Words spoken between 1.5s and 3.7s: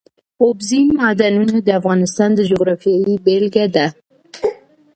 د افغانستان د جغرافیې بېلګه